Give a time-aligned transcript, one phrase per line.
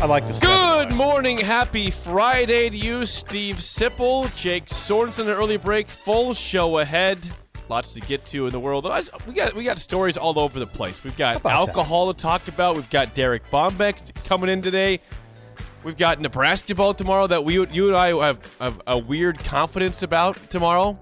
[0.00, 0.38] I like this.
[0.38, 5.24] Good morning, happy Friday to you, Steve Sipple, Jake Sorensen.
[5.24, 7.18] An early break, full show ahead.
[7.68, 8.90] Lots to get to in the world.
[9.26, 11.04] We got we got stories all over the place.
[11.04, 12.76] We've got alcohol to talk about.
[12.76, 15.00] We've got Derek Bombeck coming in today.
[15.84, 20.02] We've got Nebraska ball tomorrow that we you and I have, have a weird confidence
[20.02, 20.98] about tomorrow.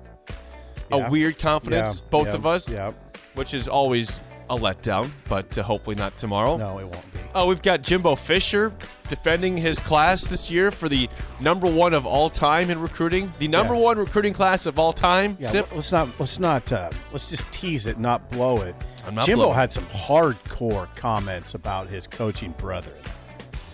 [0.91, 1.07] Yeah.
[1.07, 2.93] A weird confidence, Yeah, both yeah, of us, Yeah.
[3.37, 6.57] which is always a letdown, but uh, hopefully not tomorrow.
[6.57, 7.19] No, it won't be.
[7.35, 8.73] Oh, we've got Jimbo Fisher
[9.09, 11.09] defending his class this year for the
[11.41, 13.33] number one of all time in recruiting.
[13.39, 13.81] The number Yeah.
[13.81, 15.37] one recruiting class of all time.
[15.39, 15.69] Yeah, Sip.
[15.75, 18.75] let's not let's not uh, let's just tease it, not blow it.
[19.07, 19.57] I'm not Jimbo blowing.
[19.57, 22.93] had some hardcore comments about his coaching brother.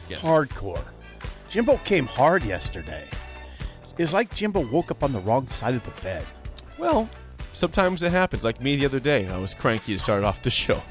[0.09, 0.21] Yes.
[0.21, 0.83] Hardcore.
[1.49, 3.05] Jimbo came hard yesterday.
[3.97, 6.25] It was like Jimbo woke up on the wrong side of the bed.
[6.79, 7.09] Well,
[7.55, 8.45] sometimes it happens.
[8.45, 10.83] Like me the other day, I was cranky to start off the show.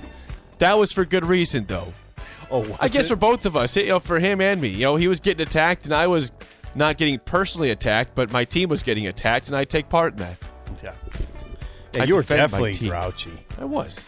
[0.60, 1.94] That was for good reason, though.
[2.52, 3.10] Oh, I guess it?
[3.10, 4.70] for both of us, you know, for him and me.
[4.70, 6.32] You know, he was getting attacked, and I was
[6.76, 10.20] not getting personally attacked, but my team was getting attacked, and I take part in
[10.20, 10.38] that.
[10.84, 10.94] yeah.
[11.94, 13.32] Yeah, you were definitely grouchy.
[13.60, 14.06] I was.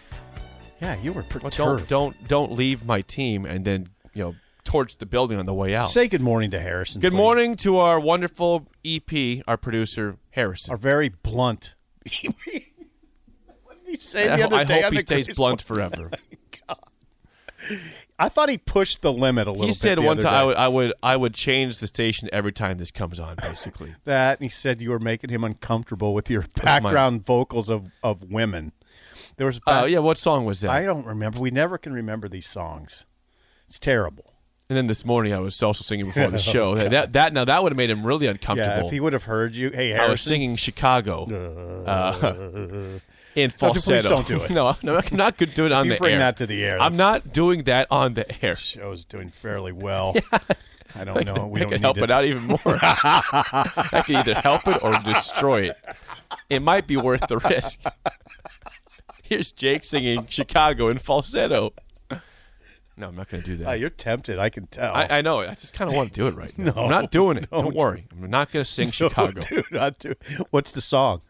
[0.81, 1.55] Yeah, you were perturbed.
[1.55, 5.53] don't don't don't leave my team and then you know torch the building on the
[5.53, 5.89] way out.
[5.89, 6.99] Say good morning to Harrison.
[6.99, 7.17] Good please.
[7.17, 10.71] morning to our wonderful EP, our producer Harrison.
[10.71, 11.74] Our very blunt.
[13.63, 14.81] What did he say I, the other I day?
[14.81, 16.11] hope he stays blunt forever.
[18.17, 20.67] I thought he pushed the limit a little He said one time I would, I
[20.67, 23.35] would I would change the station every time this comes on.
[23.37, 27.89] Basically, that, and he said you were making him uncomfortable with your background vocals of,
[28.03, 28.71] of women.
[29.37, 29.59] There was.
[29.67, 30.71] oh back- yeah, what song was that?
[30.71, 31.41] I don't remember.
[31.41, 33.05] We never can remember these songs.
[33.65, 34.34] It's terrible.
[34.69, 36.75] And then this morning I was also singing before the show.
[36.75, 38.77] that, that that now that would have made him really uncomfortable.
[38.77, 41.25] Yeah, if he would have heard you, hey, I was singing Chicago
[41.85, 42.33] uh,
[43.35, 44.09] in please falsetto.
[44.09, 44.49] don't do it.
[44.51, 46.19] no, no, I'm not going to do it on you the bring air.
[46.19, 46.79] that to the air.
[46.81, 48.53] I'm not doing that on the air.
[48.55, 50.15] The show's doing fairly well.
[50.97, 51.47] I don't know.
[51.47, 52.59] We I don't can help to- it out even more.
[52.65, 55.77] I can either help it or destroy it.
[56.49, 57.81] It might be worth the risk.
[59.21, 61.73] Here's Jake singing Chicago in falsetto.
[62.97, 63.67] No, I'm not going to do that.
[63.67, 64.39] Ah, you're tempted.
[64.39, 64.93] I can tell.
[64.93, 65.39] I, I know.
[65.39, 66.71] I just kind of want to do it right now.
[66.75, 67.51] No, I'm not doing it.
[67.51, 68.05] no, Don't worry.
[68.11, 69.41] I'm not going to sing No, Chicago.
[69.41, 70.13] dude, not do.
[70.51, 71.21] What's the song?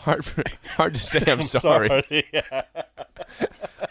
[0.00, 0.42] Hard, for,
[0.76, 1.22] hard to say.
[1.26, 1.88] I'm, sorry.
[1.88, 2.24] Sorry.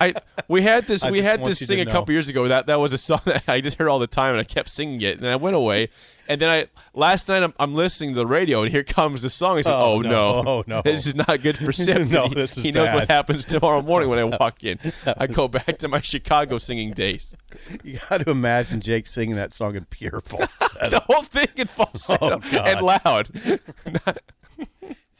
[0.01, 0.13] I
[0.47, 1.91] we had this I we had this thing a know.
[1.91, 2.47] couple years ago.
[2.47, 4.69] That that was a song that I just heard all the time, and I kept
[4.69, 5.19] singing it.
[5.19, 5.89] And I went away,
[6.27, 9.29] and then I last night I'm, I'm listening to the radio, and here comes the
[9.29, 9.57] song.
[9.57, 10.09] I said, Oh, "Oh, no.
[10.41, 10.81] no, Oh, no.
[10.81, 12.07] this is not good for Sip.
[12.07, 14.79] No, he, this is he knows what happens tomorrow morning when I walk in.
[15.05, 17.35] I go back to my Chicago singing days.
[17.83, 20.89] You got to imagine Jake singing that song in pure falsetto.
[20.89, 23.29] The whole thing in oh, falsetto Oh, and loud.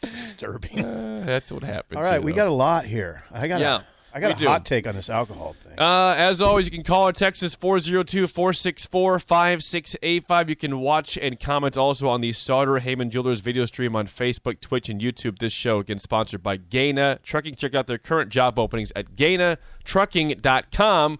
[0.01, 0.83] Disturbing.
[0.83, 1.97] Uh, that's what happens.
[1.97, 2.37] All right, you we know.
[2.37, 3.23] got a lot here.
[3.31, 3.59] I got.
[3.59, 3.81] Yeah, a,
[4.13, 4.47] I got a do.
[4.47, 5.77] hot take on this alcohol thing.
[5.77, 10.49] Uh, as always, you can call or text us 402-464-5685.
[10.49, 14.59] You can watch and comment also on the Sartor Hamann Jewelers video stream on Facebook,
[14.61, 15.37] Twitch, and YouTube.
[15.39, 17.53] This show, again, sponsored by Gaina Trucking.
[17.55, 21.19] Check out their current job openings at GainaTrucking.com.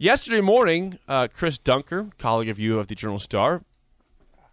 [0.00, 3.64] Yesterday morning, uh, Chris Dunker, colleague of you of the Journal Star,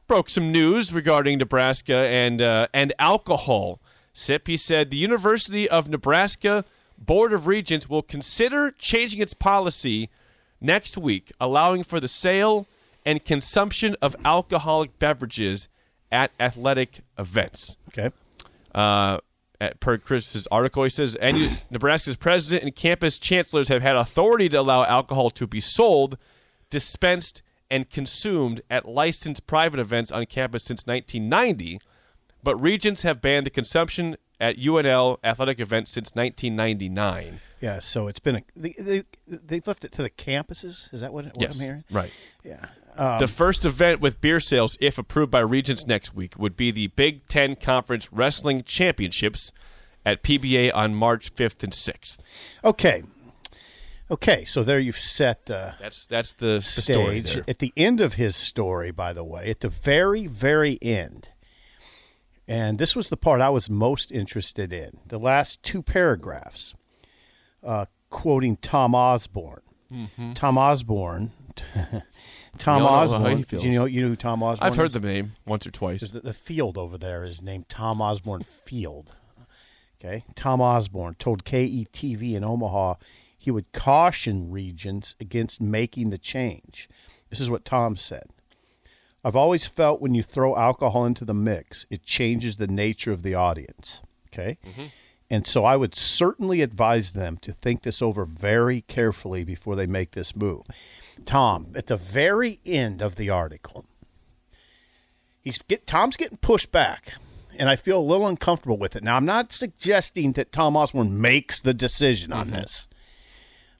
[0.08, 3.80] broke some news regarding Nebraska and uh, and alcohol.
[4.14, 6.64] Sip, he said the University of Nebraska
[6.98, 10.10] Board of Regents will consider changing its policy
[10.62, 12.68] next week, allowing for the sale
[13.06, 15.68] and consumption of alcoholic beverages
[16.12, 17.78] at athletic events.
[17.90, 18.12] Okay.
[18.74, 19.20] Uh,
[19.60, 24.50] at, per Chris's article, he says, and Nebraska's president and campus chancellors have had authority
[24.50, 26.18] to allow alcohol to be sold,
[26.70, 31.80] dispensed, and consumed at licensed private events on campus since 1990,
[32.44, 37.40] but regents have banned the consumption at UNL athletic events since 1999.
[37.62, 37.80] Yeah.
[37.80, 38.44] So it's been a.
[38.56, 40.94] They, they they've left it to the campuses.
[40.94, 41.84] Is that what, what yes, I'm hearing?
[41.92, 42.12] right.
[42.44, 42.68] Yeah.
[42.96, 46.72] the um, first event with beer sales, if approved by regents next week, would be
[46.72, 49.52] the Big Ten Conference Wrestling Championships
[50.06, 52.18] at PBA on March 5th and 6th.
[52.64, 53.04] Okay.
[54.10, 54.46] Okay.
[54.46, 57.34] So there you've set the That's that's the, the stage.
[57.34, 57.44] there.
[57.48, 61.30] At the end of his story, by the way, at the very, very end,
[62.48, 65.00] And this was the part I was most interested in.
[65.08, 66.76] The last two paragraphs,
[67.64, 69.62] uh, quoting Tom Osborne.
[70.36, 71.32] Tom Osborne.
[72.58, 73.60] Tom We all know how he Osborne.
[73.62, 74.68] Do you know you know who Tom Osborne?
[74.72, 74.94] I've heard is?
[74.94, 76.10] the name once or twice.
[76.10, 79.16] the, the field over there is named Tom Osborne Field.
[80.00, 82.96] Okay, Tom Osborne told KETV in Omaha
[83.46, 86.90] he would caution regents against making the change.
[87.30, 88.30] This is what Tom said.
[89.24, 93.22] I've always felt when you throw alcohol into the mix, it changes the nature of
[93.22, 94.02] the audience.
[94.28, 94.58] Okay.
[94.66, 94.86] Mm-hmm.
[95.30, 99.88] And so I would certainly advise them to think this over very carefully before they
[99.88, 100.64] make this move.
[101.26, 103.86] Tom, at the very end of the article,
[105.42, 107.14] he's get Tom's getting pushed back,
[107.60, 109.04] and I feel a little uncomfortable with it.
[109.04, 112.58] Now, I'm not suggesting that Tom Osborne makes the decision on mm-hmm.
[112.58, 112.88] this,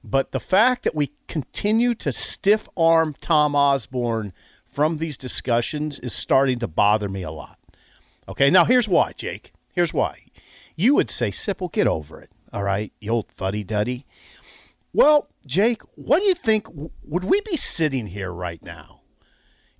[0.06, 4.32] but the fact that we continue to stiff arm Tom Osborne
[4.64, 7.58] from these discussions is starting to bother me a lot.
[8.28, 9.52] Okay, now here's why, Jake.
[9.74, 10.22] Here's why.
[10.76, 12.30] You would say, Sipple, get over it.
[12.52, 14.06] All right, you old fuddy duddy.
[14.92, 16.66] Well, Jake, what do you think?
[17.02, 19.00] Would we be sitting here right now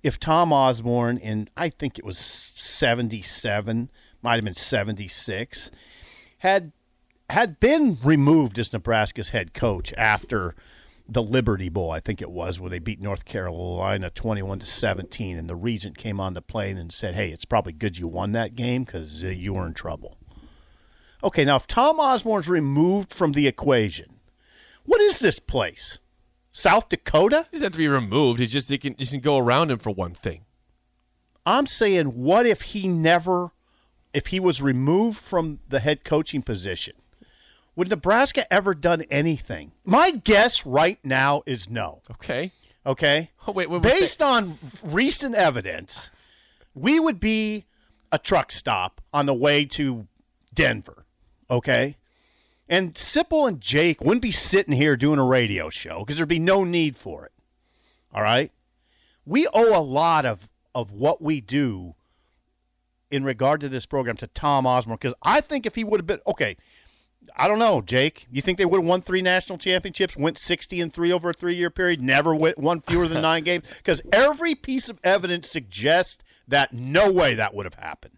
[0.03, 3.89] if Tom Osborne in I think it was 77,
[4.21, 5.71] might have been 76,
[6.39, 6.71] had
[7.29, 10.55] had been removed as Nebraska's head coach after
[11.09, 15.37] the Liberty Bowl, I think it was, where they beat North Carolina 21 to 17
[15.37, 18.33] and the regent came on the plane and said, "Hey, it's probably good you won
[18.33, 20.17] that game cuz uh, you were in trouble."
[21.23, 24.19] Okay, now if Tom Osborne's removed from the equation,
[24.83, 25.99] what is this place?
[26.51, 27.47] South Dakota?
[27.51, 28.39] He doesn't have to be removed.
[28.39, 30.45] He just can, he can go around him for one thing.
[31.45, 33.51] I'm saying, what if he never,
[34.13, 36.95] if he was removed from the head coaching position?
[37.77, 39.71] Would Nebraska ever done anything?
[39.85, 42.01] My guess right now is no.
[42.09, 42.51] Okay.
[42.83, 43.29] Okay.
[43.47, 43.99] Oh, wait, wait, wait.
[43.99, 46.09] Based on recent evidence,
[46.73, 47.65] we would be
[48.11, 50.07] a truck stop on the way to
[50.55, 51.05] Denver.
[51.51, 51.97] Okay.
[52.67, 56.39] And Sipple and Jake wouldn't be sitting here doing a radio show because there'd be
[56.39, 57.31] no need for it.
[58.11, 58.51] All right.
[59.23, 61.93] We owe a lot of, of what we do
[63.11, 66.07] in regard to this program to Tom Osborne because I think if he would have
[66.07, 66.57] been okay,
[67.37, 68.27] I don't know, Jake.
[68.31, 71.33] You think they would have won three national championships, went sixty and three over a
[71.33, 73.77] three-year period, never went won fewer than nine games?
[73.77, 78.17] Because every piece of evidence suggests that no way that would have happened.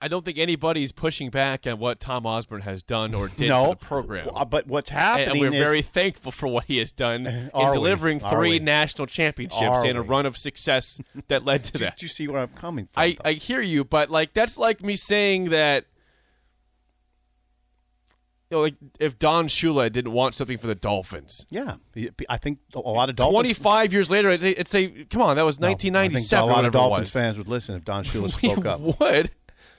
[0.00, 3.66] I, don't think anybody's pushing back on what Tom Osborne has done or did no,
[3.66, 4.28] for the program.
[4.50, 8.20] But what's happening and we're is very thankful for what he has done in delivering
[8.22, 12.02] Are three national championships and a run of success that led to Did that.
[12.02, 13.00] you see where I'm coming from?
[13.00, 13.16] I.
[13.24, 15.84] I hear you, but like that's like me saying that
[18.50, 21.44] you know, like if Don Shula didn't want something for the Dolphins.
[21.50, 21.76] yeah,
[22.28, 23.34] I think a lot of Dolphins.
[23.34, 26.16] Twenty five years later, it'd say, "Come on, that was No, I nineteen think ninety
[26.18, 28.80] seven, A lot of Dolphins fans would listen if Don Shula spoke up.
[29.00, 29.30] would,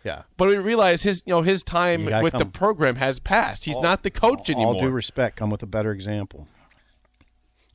[0.04, 0.24] Yeah.
[0.36, 3.66] but we realize his, you know, his time with the program has passed.
[3.66, 4.74] He's not the coach anymore.
[4.76, 6.48] All due respect, come with a better example.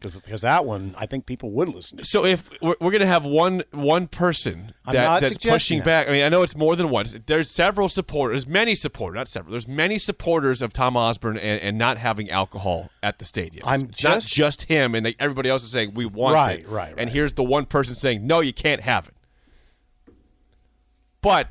[0.03, 2.05] Because that one, I think people would listen to.
[2.05, 5.85] So if we're, we're going to have one one person that, that's pushing that.
[5.85, 7.07] back, I mean, I know it's more than one.
[7.27, 9.51] There's several supporters, many supporters, not several.
[9.53, 13.65] There's many supporters of Tom Osborne and, and not having alcohol at the stadium.
[13.67, 16.61] I'm it's not just- just him, and they, everybody else is saying we want Right,
[16.61, 16.69] it.
[16.69, 16.95] right, right.
[16.99, 19.15] And here's the one person saying no, you can't have it.
[21.21, 21.49] But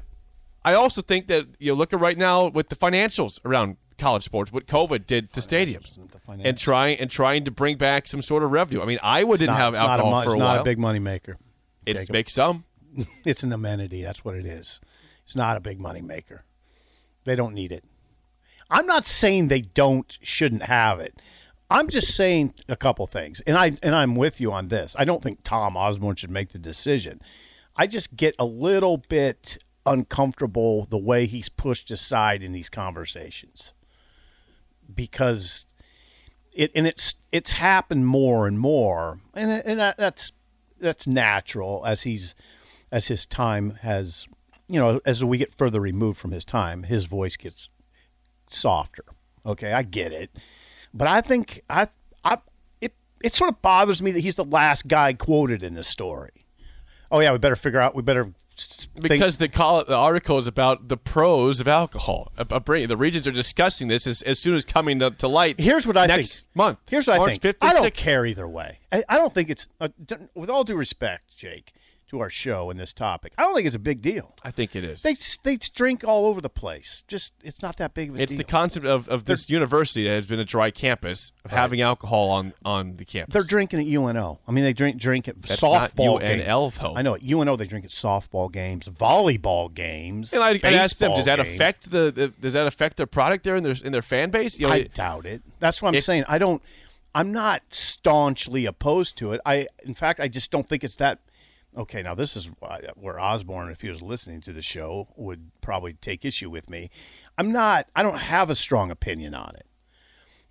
[0.63, 4.23] I also think that you know, look at right now with the financials around college
[4.23, 8.43] sports, what COVID did to stadiums, and trying and trying to bring back some sort
[8.43, 8.81] of revenue.
[8.81, 10.55] I mean, Iowa didn't Not- have it's a alcohol for a it's while.
[10.55, 11.37] not a big money maker.
[11.85, 12.65] It makes some.
[13.23, 14.01] It's an amenity.
[14.03, 14.81] That's what it is.
[15.23, 16.43] It's not a big money maker.
[17.23, 17.85] They don't need it.
[18.69, 21.21] I'm not saying they don't shouldn't have it.
[21.69, 24.93] I'm just saying a couple things, and I and I'm with you on this.
[24.99, 27.21] I don't think Tom Osborne should make the decision.
[27.77, 33.73] I just get a little bit uncomfortable the way he's pushed aside in these conversations
[34.95, 35.65] because
[36.53, 40.31] it and it's it's happened more and more, and and that- that's
[40.79, 42.35] that's natural as he's
[42.91, 44.27] as his time has
[44.67, 47.69] you know as we get further removed from his time, his voice gets
[48.49, 49.05] softer.
[49.45, 50.29] Okay, I get it,
[50.93, 51.87] but I think I
[52.23, 52.37] I
[52.81, 52.93] it
[53.23, 56.45] it sort of bothers me that he's the last guy quoted in this story.
[57.11, 57.95] Oh yeah, we better figure out.
[57.95, 58.33] We better
[58.69, 62.31] s- think- because the call, the article is about the pros of alcohol.
[62.37, 65.59] The regents are discussing this as, as soon as coming to, to light.
[65.59, 66.55] Here's what I next think.
[66.55, 66.79] month.
[66.89, 67.57] Here's what March I think.
[67.57, 67.93] 5th I don't 6th.
[67.95, 68.79] care either way.
[68.91, 69.67] I, I don't think it's.
[69.79, 69.89] Uh,
[70.35, 71.73] with all due respect, Jake,
[72.11, 73.33] to our show and this topic.
[73.37, 74.35] I don't think it's a big deal.
[74.43, 75.01] I think it is.
[75.01, 77.03] They they drink all over the place.
[77.07, 78.37] Just it's not that big of a it's deal.
[78.37, 82.29] the concept of, of this university that has been a dry campus of having alcohol
[82.29, 83.33] on, on the campus.
[83.33, 84.39] They're drinking at UNO.
[84.47, 86.77] I mean, they drink drink at That's not softball UNL, games.
[86.79, 86.95] though.
[86.95, 90.33] I know at UNO they drink at softball games, volleyball games.
[90.33, 91.55] and I, I asked them, does that games.
[91.55, 94.59] affect the, the does that affect their product there in their in their fan base?
[94.59, 95.41] You know, I it- doubt it.
[95.59, 96.25] That's what I'm If- saying.
[96.27, 96.61] I don't.
[97.13, 99.41] I'm not staunchly opposed to it.
[99.45, 101.19] I, in fact, I just don't think it's that.
[101.75, 102.49] Okay, now this is
[102.95, 106.89] where Osborne, if he was listening to the show, would probably take issue with me.
[107.37, 107.87] I'm not.
[107.95, 109.65] I don't have a strong opinion on it.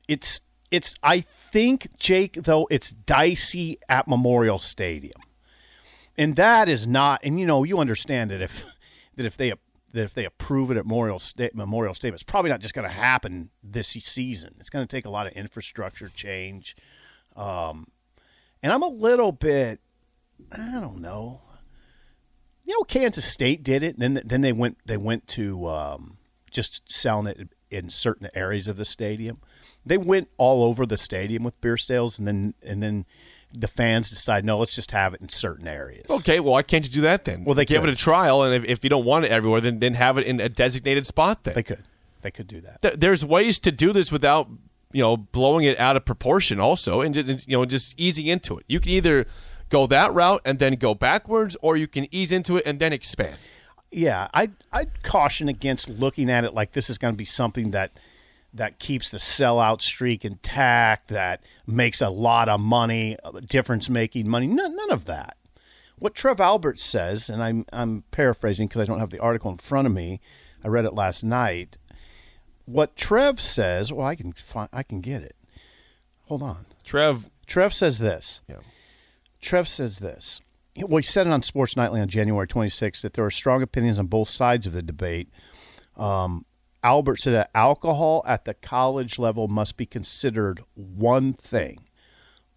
[0.09, 0.41] It's.
[0.71, 0.95] It's.
[1.03, 5.21] I think Jake, though, it's dicey at Memorial Stadium,
[6.17, 7.21] and that is not.
[7.23, 8.65] And you know, you understand that if
[9.17, 9.53] that if they
[9.93, 12.89] that if they approve it at Memorial Sta- Memorial Stadium, it's probably not just going
[12.89, 14.55] to happen this season.
[14.59, 16.77] It's going to take a lot of infrastructure change,
[17.37, 17.89] um,
[18.63, 19.81] and I'm a little bit.
[20.53, 21.43] I don't know.
[22.65, 26.19] You know, Kansas State did it, and then then they went they went to um,
[26.51, 29.41] just selling it in certain areas of the stadium.
[29.85, 33.07] They went all over the stadium with beer sales, and then and then
[33.53, 36.05] the fans decide, no, let's just have it in certain areas.
[36.09, 37.45] okay, well, why can't you do that then?
[37.45, 37.89] Well, they give could.
[37.89, 40.27] it a trial, and if, if you don't want it everywhere, then then have it
[40.27, 41.45] in a designated spot.
[41.45, 41.83] Then They could,
[42.21, 42.83] they could do that.
[42.83, 44.49] Th- there's ways to do this without
[44.93, 48.59] you know blowing it out of proportion also and just, you know just easing into
[48.59, 49.25] it you can either
[49.71, 52.93] go that route and then go backwards or you can ease into it and then
[52.93, 53.39] expand
[53.91, 57.73] yeah, I I'd caution against looking at it like this is going to be something
[57.73, 57.93] that
[58.53, 64.29] that keeps the sellout streak intact, that makes a lot of money, uh, difference making
[64.29, 64.47] money.
[64.47, 65.37] None, none of that.
[65.99, 69.59] What Trev Albert says, and I'm I'm paraphrasing because I don't have the article in
[69.59, 70.21] front of me.
[70.65, 71.77] I read it last night.
[72.67, 75.35] What Trev says, well, I can find, I can get it.
[76.27, 76.67] Hold on.
[76.85, 78.41] trev Trev says this.
[78.49, 78.59] Yeah.
[79.41, 80.41] Trev says this.
[80.77, 83.99] Well, he said it on Sports Nightly on January 26th that there are strong opinions
[83.99, 85.29] on both sides of the debate.
[85.97, 86.45] Um,
[86.83, 91.79] Albert said that alcohol at the college level must be considered one thing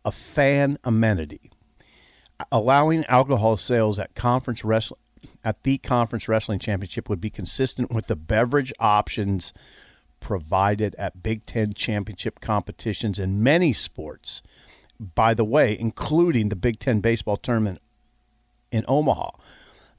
[0.06, 1.52] a fan amenity.
[2.52, 5.00] Allowing alcohol sales at conference wrestling
[5.44, 9.54] at the conference wrestling championship would be consistent with the beverage options
[10.20, 14.42] provided at Big Ten championship competitions in many sports.
[15.00, 17.80] By the way, including the Big Ten baseball tournament
[18.72, 19.30] in Omaha.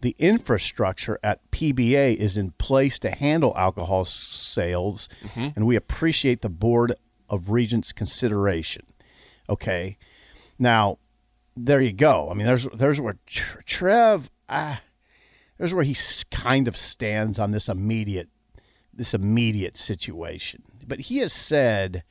[0.00, 5.08] The infrastructure at PBA is in place to handle alcohol sales,
[5.56, 6.92] and we appreciate the Board
[7.30, 8.84] of Regents' consideration.
[9.48, 9.96] Okay,
[10.58, 10.98] now
[11.56, 12.28] there you go.
[12.30, 14.82] I mean, there's there's where Trev, ah,
[15.56, 15.96] there's where he
[16.30, 18.28] kind of stands on this immediate
[18.92, 20.62] this immediate situation.
[20.86, 22.04] But he has said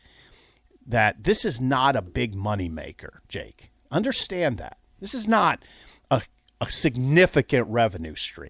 [0.86, 3.72] that this is not a big money maker, Jake.
[3.92, 4.78] Understand that.
[5.00, 5.64] This is not
[6.10, 6.22] a,
[6.62, 8.50] a significant revenue stream.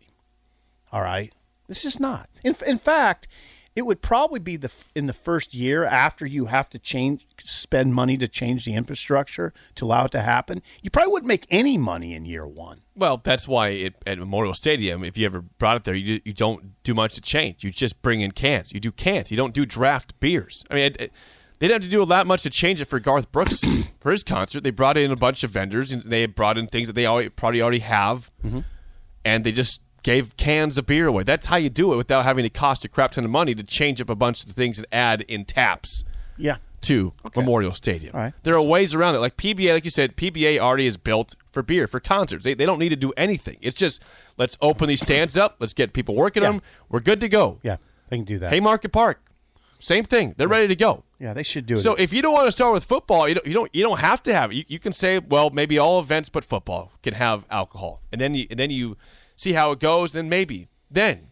[0.92, 1.34] All right?
[1.68, 2.30] This is not.
[2.44, 3.28] In, in fact,
[3.76, 7.94] it would probably be the in the first year after you have to change spend
[7.94, 10.62] money to change the infrastructure to allow it to happen.
[10.82, 12.82] You probably wouldn't make any money in year 1.
[12.96, 16.34] well that's why it, at memorial stadium if you ever brought it there you, you
[16.34, 19.54] don't do much to change you just bring in cans you do cans you don't
[19.54, 21.12] do draft beers i mean it, it,
[21.64, 23.64] they didn't have to do that much to change it for garth brooks
[24.02, 26.90] for his concert they brought in a bunch of vendors and they brought in things
[26.90, 28.60] that they already, probably already have mm-hmm.
[29.24, 31.24] and they just gave cans of beer away.
[31.24, 33.64] That's how you do it without having to cost a crap ton of money to
[33.64, 36.04] change up a bunch of the things and add in taps
[36.38, 36.58] Yeah.
[36.82, 38.14] to Memorial Stadium.
[38.14, 38.34] Right.
[38.44, 39.20] There are ways around it.
[39.20, 42.44] Like PBA, like you said, PBA already is built for beer, for concerts.
[42.44, 43.56] They, they don't need to do anything.
[43.62, 44.04] It's just
[44.38, 46.52] let's open these stands up, let's get people working Yeah.
[46.52, 46.62] them.
[46.90, 47.60] We're good to go.
[47.64, 47.78] Yeah,
[48.10, 48.52] they can do that.
[48.52, 49.22] Haymarket Park,
[49.80, 50.34] same thing.
[50.38, 51.06] They're ready to go.
[51.24, 51.78] Yeah, they should do it.
[51.80, 54.00] So if you don't want to start with football, you don't you don't you don't
[54.00, 54.56] have to have it.
[54.56, 58.36] You, you can say, well, maybe all events but football can have alcohol, and then
[58.36, 58.98] you and then you
[59.36, 60.12] see how it goes.
[60.12, 61.32] Then maybe then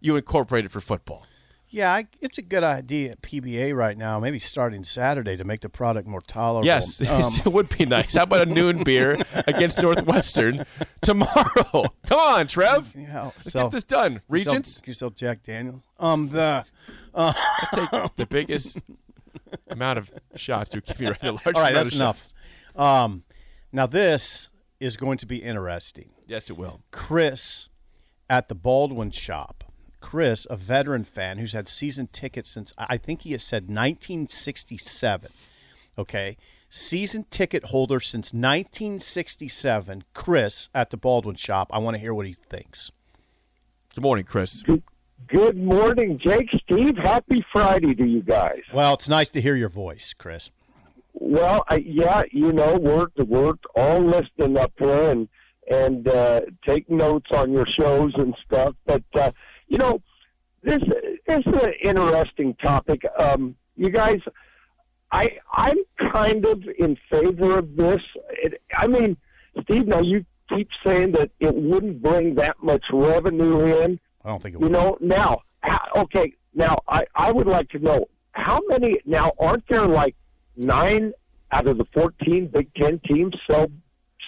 [0.00, 1.24] you incorporate it for football.
[1.70, 4.18] Yeah, I, it's a good idea at PBA right now.
[4.18, 6.64] Maybe starting Saturday to make the product more tolerable.
[6.64, 8.14] Yes, Um, it would be nice.
[8.14, 10.64] How about a noon beer against Northwestern
[11.02, 11.84] tomorrow?
[12.06, 12.94] Come on, Trev.
[12.96, 14.22] yeah, Let's sell- get this done.
[14.30, 15.82] Regents, Can you sell Jack Daniels?
[16.00, 16.64] Um, the
[17.74, 18.80] take the biggest
[19.68, 22.18] amount of shots to give you right a large all right, amount that's of enough.
[22.18, 22.34] shots.
[22.76, 23.24] Um,
[23.72, 24.50] now this
[24.80, 26.10] is going to be interesting.
[26.26, 26.82] Yes, it will.
[26.90, 27.68] Chris
[28.30, 29.64] at the Baldwin shop.
[30.00, 35.30] Chris, a veteran fan who's had season tickets since I think he has said 1967.
[35.98, 36.36] Okay,
[36.70, 40.04] season ticket holder since 1967.
[40.14, 41.68] Chris at the Baldwin shop.
[41.72, 42.92] I want to hear what he thinks.
[43.94, 44.62] Good morning, Chris.
[44.62, 44.84] Good
[45.68, 46.96] morning, Jake, Steve.
[46.96, 48.60] Happy Friday to you guys.
[48.72, 50.50] Well, it's nice to hear your voice, Chris.
[51.12, 55.28] Well, I, yeah, you know, we're we're all listening up here, and
[55.70, 58.74] and uh, take notes on your shows and stuff.
[58.86, 59.32] But uh,
[59.66, 60.00] you know,
[60.62, 60.82] this
[61.26, 63.02] this is an interesting topic.
[63.18, 64.20] Um, you guys,
[65.12, 65.78] I I'm
[66.12, 68.00] kind of in favor of this.
[68.30, 69.16] It, I mean,
[69.62, 74.00] Steve, now you keep saying that it wouldn't bring that much revenue in.
[74.28, 75.40] I don't think it You know, now,
[75.96, 80.14] okay, now I, I would like to know how many, now, aren't there like
[80.54, 81.12] nine
[81.50, 83.68] out of the 14 Big Ten teams sell,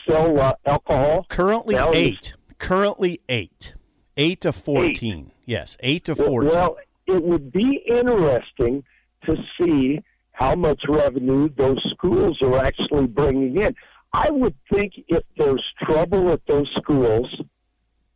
[0.09, 1.27] sell uh, alcohol?
[1.29, 2.33] Currently Now eight.
[2.57, 3.75] Currently eight.
[4.17, 5.33] Eight to fourteen.
[5.47, 6.51] Yes, eight to fourteen.
[6.51, 6.77] Well,
[7.07, 8.85] it would be interesting
[9.25, 10.01] to see
[10.33, 13.75] how much revenue those schools are actually bringing in.
[14.13, 17.35] I would think if there's trouble at those schools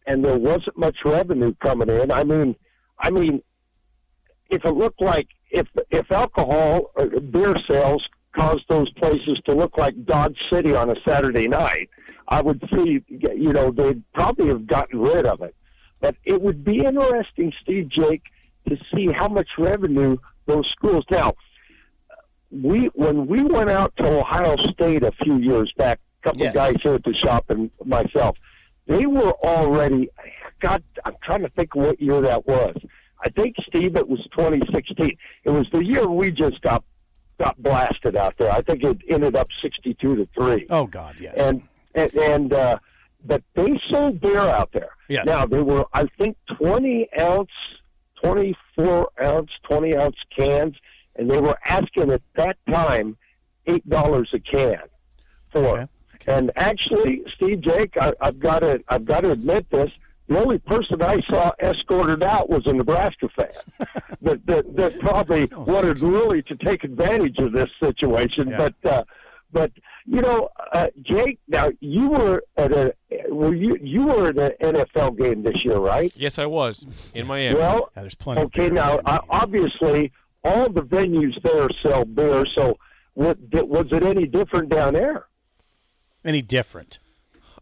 [0.06, 2.54] and there wasn't much revenue coming in, I mean,
[2.98, 3.42] I mean,
[4.50, 8.06] if it looked like if if alcohol or beer sales
[8.36, 11.88] caused those places to look like Dodge City on a Saturday night,
[12.28, 15.54] I would see, you know, they'd probably have gotten rid of it.
[16.00, 18.24] But it would be interesting, Steve Jake,
[18.68, 21.04] to see how much revenue those schools.
[21.10, 21.34] Now,
[22.50, 26.50] we when we went out to Ohio State a few years back, a couple Yes.
[26.50, 28.36] of guys here at the shop and myself,
[28.86, 30.08] they were already.
[30.60, 32.76] God, I'm trying to think what year that was.
[33.24, 35.16] I think Steve, it was 2016.
[35.44, 36.84] It was the year we just got
[37.38, 38.50] got blasted out there.
[38.50, 41.34] I think it ended up 62 to three oh God, yes.
[41.36, 41.62] and
[41.94, 42.78] and, and uh,
[43.24, 44.90] but they sold beer out there.
[45.08, 45.26] Yes.
[45.26, 47.50] Now they were, I think, twenty ounce,
[48.22, 50.74] twenty four ounce, twenty ounce cans,
[51.16, 53.16] and they were asking at that time
[53.66, 54.82] eight dollars a can
[55.50, 55.80] for.
[55.80, 55.86] Okay.
[56.26, 59.90] And actually, Steve Jake, I, I've got to, I've got to admit this.
[60.26, 63.48] The only person I saw escorted out was a Nebraska fan
[64.22, 68.48] that, that that probably wanted really to take advantage of this situation.
[68.48, 68.56] Yeah.
[68.82, 69.04] But uh,
[69.52, 69.72] but
[70.06, 72.94] you know, uh, Jake, now you were at a
[73.28, 76.10] were you you were at an NFL game this year, right?
[76.16, 77.58] Yes, I was in Miami.
[77.58, 78.40] Well, Yeah, there's plenty.
[78.42, 78.70] okay.
[78.70, 80.10] beer Now, in uh, obviously,
[80.42, 82.46] all the venues there sell beer.
[82.54, 82.78] So,
[83.12, 85.26] what was it any different down there?
[86.24, 86.98] Any different?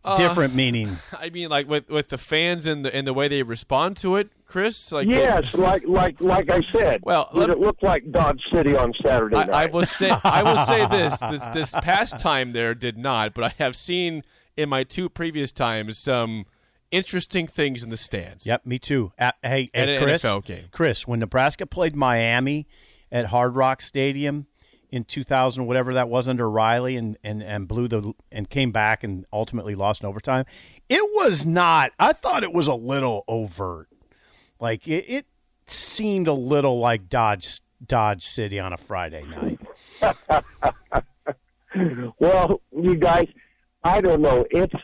[0.05, 0.89] Uh, different meaning.
[1.19, 4.17] I mean, like with with the fans and the and the way they respond to
[4.17, 4.91] it, Chris.
[4.91, 7.01] Like they- Yes, like like like I said.
[7.05, 9.51] Well, did let- it look like Dodge City on Saturday night?
[9.53, 13.33] I, I will say I will say this this this past time there did not,
[13.33, 14.25] but I have seen
[14.57, 16.47] in my two previous times some
[16.91, 18.45] interesting things in the stands.
[18.47, 19.13] Yep, me too.
[19.19, 20.65] At, hey, At hey an Chris, NFL game.
[20.73, 22.67] Chris, when Nebraska played Miami
[23.13, 24.47] at Hard Rock Stadium
[24.93, 29.03] in 2000, whatever that was under Riley, and, and, and blew the and came back
[29.03, 30.45] and ultimately lost in overtime,
[30.89, 31.93] it was not.
[31.99, 33.89] I thought it was a little overt.
[34.61, 35.27] Like it, it
[35.67, 39.59] seemed a little like Dodge Dodge City on a Friday night.
[42.19, 43.29] Well, you guys,
[43.83, 44.45] I don't know.
[44.51, 44.75] It's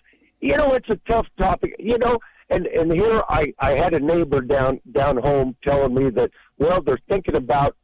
[0.40, 1.76] you know, it's a tough topic.
[1.78, 2.18] You know,
[2.48, 6.80] and and here I I had a neighbor down down home telling me that well
[6.80, 7.76] they're thinking about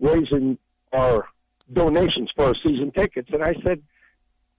[0.00, 0.58] raising
[0.92, 1.28] our
[1.72, 3.82] donations for season tickets, and I said,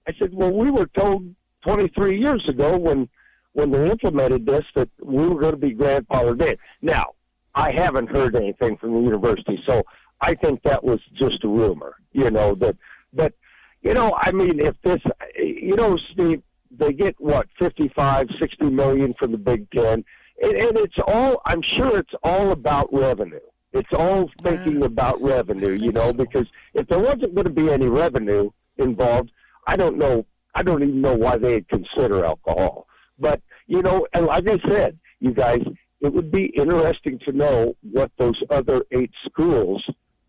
[0.06, 3.08] I said, well, we were told 23 years ago when
[3.52, 6.56] when they implemented this that we were going to be grandfathered in.
[6.82, 7.14] Now,
[7.54, 9.82] I haven't heard anything from the university, so
[10.20, 11.96] I think that was just a rumor.
[12.12, 12.76] You know that,
[13.12, 13.34] but
[13.82, 15.00] you know, I mean, if this,
[15.36, 20.04] you know, Steve, they get what 55, 60 million from the Big Ten,
[20.42, 21.42] and, and it's all.
[21.44, 23.40] I'm sure it's all about revenue.
[23.72, 27.86] It's all thinking about revenue, you know, because if there wasn't going to be any
[27.86, 29.30] revenue involved,
[29.66, 30.26] I don't know.
[30.54, 32.88] I don't even know why they'd consider alcohol.
[33.18, 35.60] But you know, and like I said, you guys,
[36.00, 39.84] it would be interesting to know what those other eight schools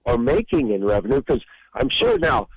[0.05, 2.49] are making in revenue because I'm sure now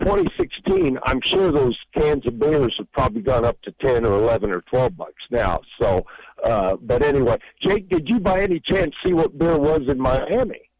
[0.00, 4.50] 2016, I'm sure those cans of beers have probably gone up to 10 or 11
[4.50, 5.60] or 12 bucks now.
[5.80, 6.06] So,
[6.44, 10.70] uh, but anyway, Jake, did you by any chance see what beer was in Miami?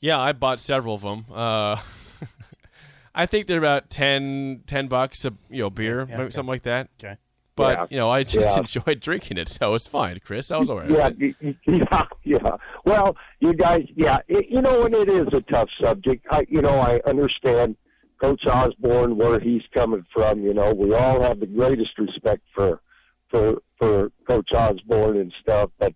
[0.00, 1.24] Yeah, I bought several of them.
[1.32, 1.76] Uh,
[3.14, 6.30] I think they're about 10, 10 bucks a you know beer, Yeah, maybe okay.
[6.32, 6.90] something like that.
[7.02, 7.16] Okay.
[7.54, 7.86] But Yeah.
[7.90, 8.58] you know, I just Yeah.
[8.82, 10.50] enjoyed drinking it, so it's fine, Chris.
[10.50, 10.90] I was all right.
[10.90, 11.36] Yeah, with it.
[11.42, 12.56] y- y- yeah, yeah.
[12.84, 16.26] Well, you guys, yeah, it, you know, and it is a tough subject.
[16.30, 17.76] I, you know, I understand
[18.20, 20.42] Coach Osborne where he's coming from.
[20.42, 22.80] You know, we all have the greatest respect for
[23.36, 25.94] for for Coach Osborne and stuff, but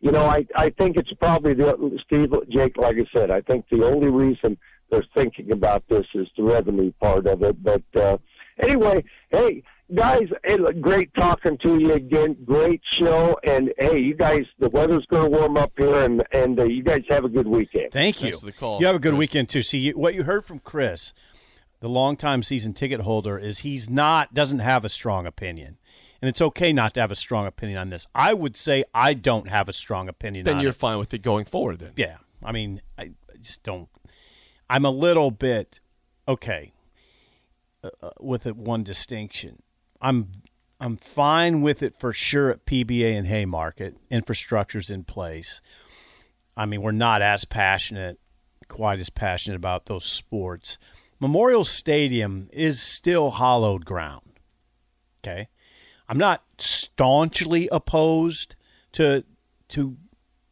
[0.00, 2.76] you know, I I think it's probably the Steve Jake.
[2.76, 4.56] Like I said, I think the only reason
[4.90, 7.62] they're thinking about this is the revenue part of it.
[7.62, 8.18] But uh,
[8.58, 9.62] anyway, hey
[9.94, 12.36] guys, hey, great talking to you again.
[12.44, 16.58] Great show, and hey, you guys, the weather's going to warm up here, and and
[16.58, 17.92] uh, you guys have a good weekend.
[17.92, 18.30] Thank you.
[18.30, 19.18] Thanks for the call, you have a good Chris.
[19.18, 19.62] weekend too.
[19.62, 21.12] See you, what you heard from Chris,
[21.80, 25.76] the longtime season ticket holder, is he's not doesn't have a strong opinion,
[26.20, 28.06] and it's okay not to have a strong opinion on this.
[28.14, 30.76] I would say I don't have a strong opinion Then you're it.
[30.76, 31.78] fine with it going forward.
[31.78, 33.88] Then Yeah, I mean, I, I just don't.
[34.68, 35.80] I'm a little bit
[36.26, 36.72] okay
[37.82, 38.56] uh, uh, with it.
[38.56, 39.62] One distinction.
[40.00, 40.28] I'm
[40.80, 43.96] I'm fine with it for sure at PBA and Haymarket.
[44.10, 45.60] Infrastructure's in place.
[46.56, 48.18] I mean, we're not as passionate,
[48.66, 50.78] quite as passionate about those sports.
[51.20, 54.22] Memorial Stadium is still hollowed ground.
[55.22, 55.48] Okay,
[56.08, 58.56] I'm not staunchly opposed
[58.92, 59.24] to
[59.70, 59.96] to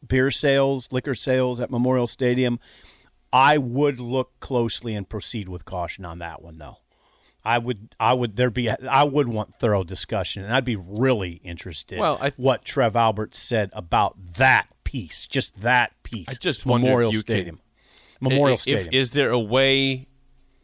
[0.07, 2.59] beer sales, liquor sales at Memorial Stadium.
[3.33, 6.77] I would look closely and proceed with caution on that one, though.
[7.43, 11.33] I would, I would, there be, I would want thorough discussion, and I'd be really
[11.43, 11.97] interested.
[11.99, 16.29] Well, I- what Trev Albert said about that piece, just that piece.
[16.29, 17.59] I just wonder if Memorial you can- Stadium.
[18.21, 18.87] Memorial If- Stadium.
[18.87, 20.07] If, is there a way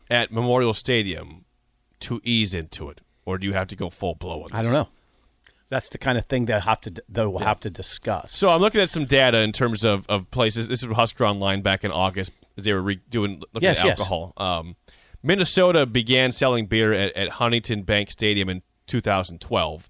[0.09, 1.45] at Memorial Stadium
[2.01, 4.53] to ease into it, or do you have to go full blow on this?
[4.53, 4.87] I don't know.
[5.69, 8.31] That's the kind of thing that have to that we'll have to discuss.
[8.31, 10.67] So I'm looking at some data in terms of, of places.
[10.67, 13.85] This is Husker Online back in August as they were re- doing looking Yes, at
[13.85, 13.99] yes.
[13.99, 14.33] alcohol.
[14.37, 14.75] Um,
[15.23, 19.89] Minnesota began selling beer at, at Huntington Bank Stadium in 2012.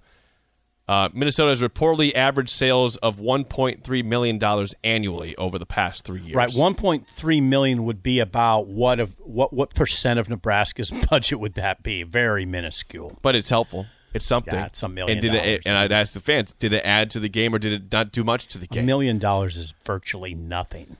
[0.88, 6.19] Uh, Minnesota has reportedly averaged sales of 1.3 million dollars annually over the past three
[6.19, 6.36] years.
[6.36, 11.54] Right, 1.3 million would be about what of what what percent of Nebraska's budget would
[11.54, 12.04] that be?
[12.04, 13.17] Very minuscule.
[13.22, 13.86] but it's helpful.
[14.13, 14.54] It's something.
[14.54, 15.65] Yeah, it's a million And did it?
[15.65, 18.12] And I'd ask the fans: Did it add to the game, or did it not
[18.12, 18.84] do much to the game?
[18.84, 20.98] A million dollars is virtually nothing.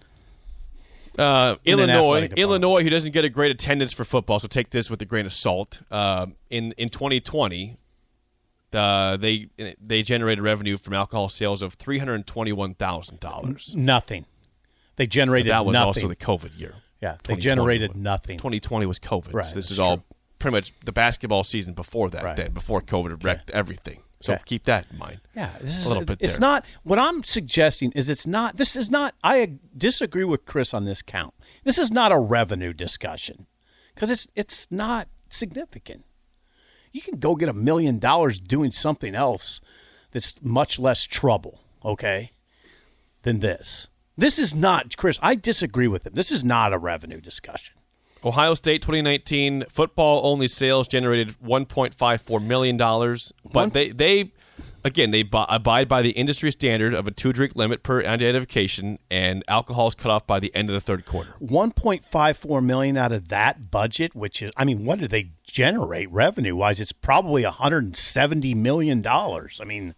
[1.18, 2.28] Uh, Illinois.
[2.36, 5.26] Illinois, who doesn't get a great attendance for football, so take this with a grain
[5.28, 5.82] of salt.
[5.92, 7.78] Uh, in in 2020,
[8.76, 9.48] uh, they
[9.80, 13.74] they generated revenue from alcohol sales of three hundred twenty one thousand dollars.
[13.76, 14.26] Nothing.
[14.96, 15.88] They generated That was nothing.
[15.88, 16.76] also the COVID year.
[17.02, 18.38] yeah, they 2020 generated nothing.
[18.38, 19.34] 2020 was COVID.
[19.34, 20.04] Right, so this is all
[20.38, 22.24] pretty much the basketball season before that.
[22.24, 22.38] Right.
[22.38, 24.02] Then before COVID wrecked everything.
[24.22, 25.20] So keep that in mind.
[25.36, 26.20] Yeah, this is, a little bit.
[26.22, 26.42] It's there.
[26.42, 27.92] not what I'm suggesting.
[27.92, 28.56] Is it's not.
[28.56, 29.16] This is not.
[29.22, 31.34] I disagree with Chris on this count.
[31.66, 33.48] This is not a revenue discussion
[33.94, 36.06] because it's it's not significant.
[36.94, 39.60] You can go get a million dollars doing something else
[40.12, 41.60] that's much less trouble.
[41.84, 42.32] Okay,
[43.24, 43.88] than this.
[44.18, 45.20] This is not Chris.
[45.22, 46.14] I disagree with him.
[46.14, 47.76] This is not a revenue discussion.
[48.24, 54.32] Ohio State 2019 football only sales generated 1.54 million dollars, but One- they they
[54.84, 59.00] again they bu- abide by the industry standard of a two drink limit per identification,
[59.10, 61.34] and alcohol is cut off by the end of the third quarter.
[61.42, 66.56] 1.54 million out of that budget which is i mean what do they generate revenue
[66.56, 69.60] wise it's probably 170 million dollars.
[69.62, 69.96] I mean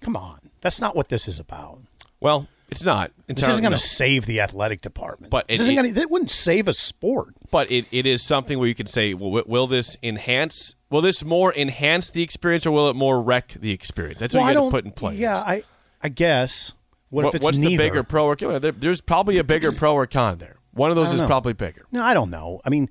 [0.00, 0.50] come on.
[0.60, 1.80] That's not what this is about.
[2.20, 3.76] Well, it's not this isn't going to no.
[3.76, 6.74] save the athletic department But this it- isn't it- going to it wouldn't save a
[6.74, 10.74] sport but it, it is something where you can say, well, will this enhance?
[10.90, 14.20] Will this more enhance the experience, or will it more wreck the experience?
[14.20, 15.18] That's what well, I you got to put in place.
[15.18, 15.62] yeah i
[16.02, 16.72] i guess
[17.10, 17.70] what, What- if it's what's neither?
[17.70, 18.60] the bigger pro or con?
[18.60, 20.56] There- There's probably a bigger pro or con there.
[20.72, 21.26] One of those is know.
[21.26, 21.86] probably bigger.
[21.90, 22.88] no i don't know i mean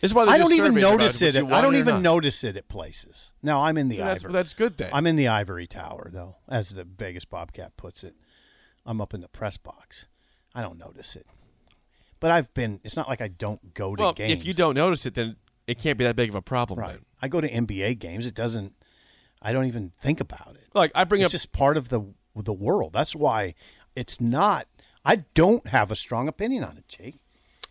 [0.00, 2.02] This is why i do don't even notice it i don't even not.
[2.02, 4.90] notice it at places now i'm in the That's, ivory that's good then.
[4.92, 8.14] I'm in the ivory tower, though, as the Vegas Bobcat puts it.
[8.86, 10.06] I'm up in the press box.
[10.54, 11.26] I don't notice it.
[12.18, 14.38] But I've been, it's not like I don't go to well, games.
[14.38, 15.36] if you don't notice it, then
[15.66, 16.78] it can't be that big of a problem.
[16.78, 16.92] Right.
[16.92, 17.04] Then.
[17.22, 18.26] I go to NBA games.
[18.26, 18.74] It doesn't,
[19.40, 20.68] I don't even think about it.
[20.74, 22.92] Like I bring up It's up, just part of the the world.
[22.92, 23.54] That's why
[23.96, 24.66] it's not,
[25.04, 27.16] I don't have a strong opinion on it, Jake.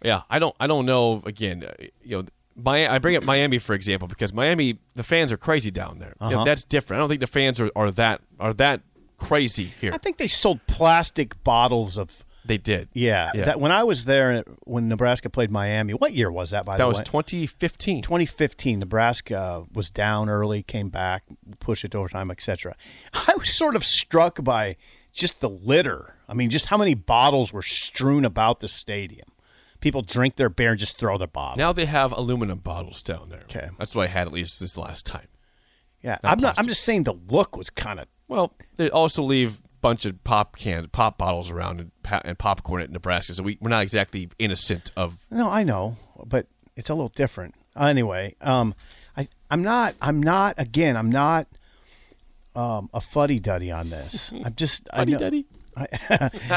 [0.04, 1.22] Yeah, I don't, I don't know.
[1.26, 5.32] Again, uh, you know, my, I bring up Miami for example because Miami, the fans
[5.32, 6.14] are crazy down there.
[6.22, 6.44] You know, Uh-huh.
[6.46, 7.00] that's different.
[7.00, 8.82] I don't think the fans are, are that are that
[9.18, 9.92] crazy here.
[9.94, 12.88] I think they sold plastic bottles of, they did.
[12.94, 13.44] yeah, Yeah.
[13.44, 16.84] That when I was there, when Nebraska played Miami, what year was that, by that
[16.84, 18.02] the way, that was 2015.
[18.02, 21.24] 2015, Nebraska was down early, came back,
[21.60, 22.76] pushed it to overtime, etc.
[23.14, 24.78] I was sort of struck by
[25.14, 26.16] just the litter.
[26.28, 29.28] I mean, just how many bottles were strewn about the stadium.
[29.82, 31.58] People drink their beer and just throw their bottle.
[31.58, 33.44] Now they have aluminum bottles down there.
[33.44, 33.70] Okay.
[33.78, 35.28] that's what I had at least this last time.
[36.02, 36.60] yeah, I'm not.
[36.60, 38.08] I'm just saying the look was kind of.
[38.28, 41.92] Well, they also leave a bunch of pop can pop bottles around and,
[42.26, 45.18] and popcorn at Nebraska, so we, we're not exactly innocent of.
[45.32, 47.56] No, I know, but it's a little different.
[47.78, 48.76] Anyway, um,
[49.16, 49.96] I I'm not.
[50.02, 50.56] I'm not.
[50.58, 51.48] Again, I'm not.
[52.56, 54.32] Um, a fuddy duddy on this.
[54.46, 54.88] I'm just.
[54.94, 55.46] Fuddy-duddy?
[55.50, 55.59] I-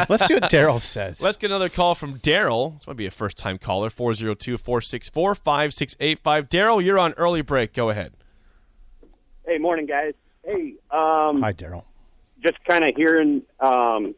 [0.08, 1.20] Let's see what Daryl says.
[1.22, 2.78] Let's get another call from Daryl.
[2.78, 6.48] This might be a first time caller 402 464 5685.
[6.48, 7.72] Daryl, you're on early break.
[7.72, 8.12] Go ahead.
[9.46, 10.14] Hey, morning, guys.
[10.44, 11.84] Hey, um, Hi, Daryl.
[12.42, 14.14] just kind of hearing um,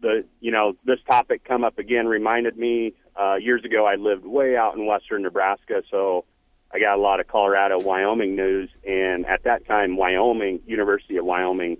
[0.00, 4.24] the you know this topic come up again reminded me uh, years ago I lived
[4.24, 6.24] way out in western Nebraska, so
[6.72, 11.24] I got a lot of Colorado, Wyoming news, and at that time, Wyoming, University of
[11.24, 11.78] Wyoming,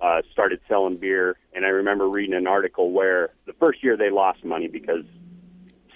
[0.00, 1.36] uh, started selling beer.
[1.52, 5.04] And I remember reading an article where the first year they lost money because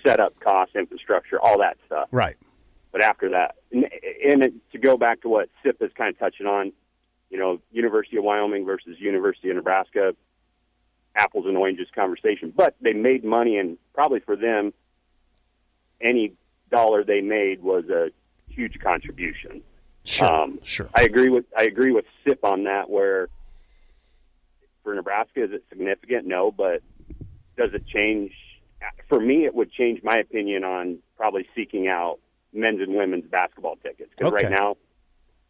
[0.05, 2.09] setup costs, infrastructure, all that stuff.
[2.11, 2.37] Right.
[2.93, 3.85] But after that, and,
[4.25, 6.73] and it, to go back to what SIP is kind of touching on,
[7.31, 10.15] you know, University of Wyoming versus University of Nebraska,
[11.17, 12.53] apples and oranges conversation.
[12.55, 14.73] But they made money, and probably for them,
[16.01, 16.35] any
[16.71, 18.11] dollar they made was a
[18.49, 19.63] huge contribution.
[20.05, 20.31] Sure.
[20.31, 20.89] Um, sure.
[20.95, 22.91] I agree with I agree with SIP on that.
[22.91, 23.29] Where
[24.85, 26.27] for Nebraska, is it significant?
[26.27, 26.83] No, but
[27.57, 28.31] does it change?
[29.09, 32.19] For me, it would change my opinion on probably seeking out
[32.53, 34.45] men's and women's basketball tickets because Okay.
[34.47, 34.77] right now,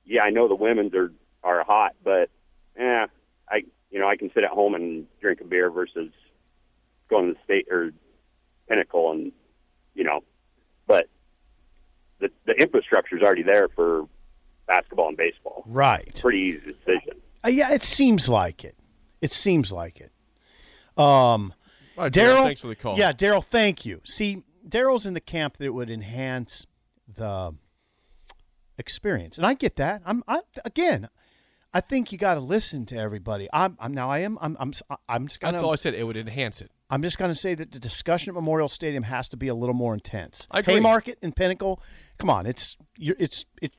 [0.07, 2.31] yeah, I know the women's are are hot, but
[2.77, 3.07] eh,
[3.51, 6.11] I you know I can sit at home and drink a beer versus
[7.11, 7.91] going to the state or
[8.69, 9.33] Pinnacle and
[9.95, 10.23] you know,
[10.87, 11.07] but
[12.21, 14.07] the the infrastructure is already there for
[14.67, 15.65] basketball and baseball.
[15.67, 16.19] right.
[16.23, 17.21] Pretty easy decision.
[17.45, 18.75] Uh, yeah, it seems like it.
[19.25, 20.13] It seems like it.
[21.01, 21.55] Um,
[21.97, 22.99] right, Daryl, thanks for the call.
[22.99, 24.03] Yeah, Daryl, thank you.
[24.05, 26.67] See, Daryl's in the camp that it would enhance
[27.09, 27.55] the
[28.77, 30.03] experience, and I get that.
[30.05, 31.09] I'm I, again.
[31.77, 33.49] I think you got to listen to everybody.
[33.53, 34.11] I'm, I'm now.
[34.11, 34.39] I am.
[34.43, 34.59] I'm.
[34.61, 34.73] I'm.
[35.09, 35.55] I'm just gonna.
[35.55, 35.95] That's all I said.
[35.95, 36.71] It would enhance it.
[36.91, 39.55] I'm just going to say that the discussion at Memorial Stadium has to be a
[39.55, 40.47] little more intense.
[40.51, 40.75] I agree.
[40.75, 41.83] Haymarket and Pinnacle,
[42.19, 43.73] come on, it's you're, it's it.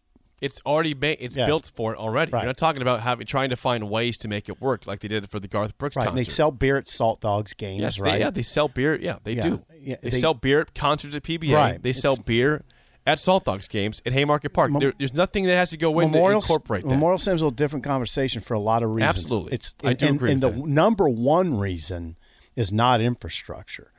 [0.45, 1.17] It's already made.
[1.19, 1.45] It's Yeah.
[1.45, 2.31] built for it already.
[2.31, 2.41] Right.
[2.41, 5.07] You're not talking about having trying to find ways to make it work like they
[5.07, 6.17] did for the Garth Brooks Right, concert.
[6.19, 8.13] and they sell beer at Saltdogs games, Yes, right?
[8.13, 8.95] they, yeah, they sell beer.
[8.99, 9.65] Yeah, they Yeah, do.
[9.79, 11.55] yeah, they, they- sell beer at concerts at PBA.
[11.55, 12.63] Right, They sell it's- beer
[13.07, 14.71] at Saltdogs games at Haymarket Park.
[14.79, 16.89] there, there's nothing that has to go in Memorial to incorporate that.
[16.89, 19.17] Memorial Stadium's a little different conversation for a lot of reasons.
[19.17, 19.53] Absolutely.
[19.53, 20.65] it's I do and, agree And the that.
[20.65, 22.17] number one reason
[22.55, 23.91] is not infrastructure.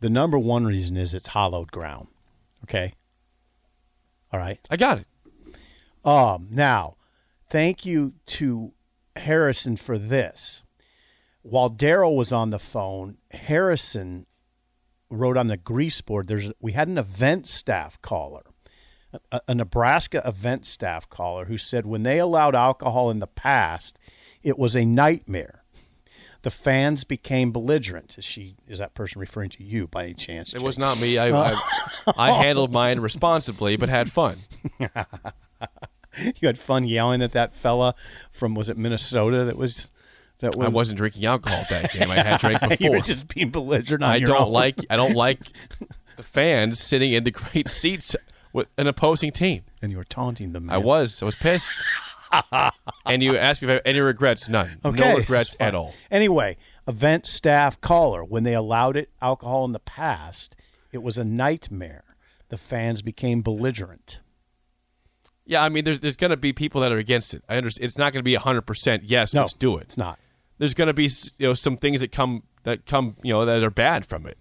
[0.00, 2.08] The number one reason is it's hollowed ground.
[2.64, 2.92] Okay.
[4.32, 4.58] All right.
[4.70, 5.06] I got it.
[6.06, 6.94] Um, now,
[7.50, 8.72] thank you to
[9.16, 10.62] Harrison for this.
[11.42, 14.26] While Daryl was on the phone, Harrison
[15.10, 16.28] wrote on the grease board.
[16.28, 18.42] There's we had an event staff caller,
[19.32, 23.98] a, a Nebraska event staff caller, who said when they allowed alcohol in the past,
[24.42, 25.64] it was a nightmare.
[26.42, 28.16] The fans became belligerent.
[28.18, 28.56] Is she?
[28.68, 30.50] Is that person referring to you by any chance?
[30.50, 30.66] It Jake?
[30.66, 31.18] was not me.
[31.18, 31.60] I, I,
[32.16, 34.38] I handled mine responsibly, but had fun.
[36.40, 37.94] You had fun yelling at that fella
[38.30, 39.90] from was it Minnesota that was
[40.40, 42.10] that was I wasn't drinking alcohol at that game.
[42.10, 42.76] I had drank before.
[42.80, 44.52] you were just being belligerent I don't own.
[44.52, 44.78] like.
[44.90, 45.40] I don't like
[46.16, 48.14] the fans sitting in the great seats
[48.52, 49.62] with an opposing team.
[49.82, 50.68] and you were taunting them.
[50.70, 51.22] I was.
[51.22, 51.74] I was pissed.
[53.06, 54.48] and you asked me if I have any regrets.
[54.48, 54.78] None.
[54.84, 55.00] Okay.
[55.00, 55.94] No regrets at all.
[56.10, 60.56] Anyway, event staff caller when they allowed it alcohol in the past,
[60.92, 62.04] it was a nightmare.
[62.48, 64.20] The fans became belligerent.
[65.46, 67.42] Yeah, I mean, there's there's going to be people that are against it.
[67.48, 67.84] I understand.
[67.86, 68.62] It's not going to be 100.
[68.62, 69.82] percent Yes, No, let's do it.
[69.84, 70.18] It's not.
[70.58, 73.62] There's going to be you know some things that come that come you know that
[73.62, 74.38] are bad from it.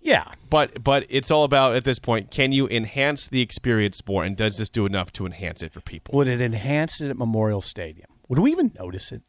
[0.00, 2.32] Yeah, But but it's all about at this point.
[2.32, 5.80] Can you enhance the experience more, and does this do enough to enhance it for
[5.80, 6.14] people?
[6.16, 8.08] would it enhance it at Memorial Stadium?
[8.28, 9.22] Would we even notice it?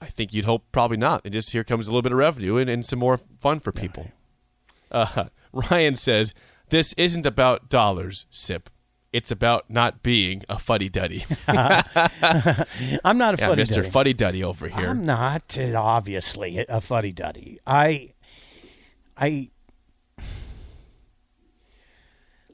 [0.00, 1.22] I think you'd hope probably not.
[1.24, 3.72] And just here comes a little bit of revenue and, and some more fun for
[3.72, 4.10] people.
[4.92, 6.34] Uh, Ryan says
[6.68, 8.70] this isn't about dollars, sip.
[9.14, 11.24] It's about not being a fuddy duddy.
[11.46, 13.74] I'm not a yeah, fuddy Mr.
[13.76, 13.90] duddy.
[13.90, 14.90] Fuddy Duddy over here.
[14.90, 17.60] I'm not obviously a fuddy duddy.
[17.64, 18.10] I,
[19.16, 19.50] I,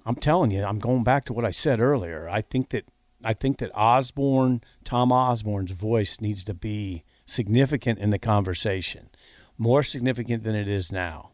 [0.05, 2.29] I'm telling you, I'm going back to what I said earlier.
[2.29, 2.85] I think that
[3.25, 9.09] I think that Osborne, Tom Osborne's voice needs to be significant in the conversation,
[9.57, 11.30] more significant than it is now,